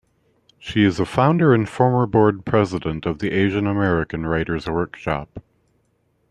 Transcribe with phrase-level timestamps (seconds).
[0.57, 5.43] She is a founder and former Board President of the Asian American Writers' Workshop.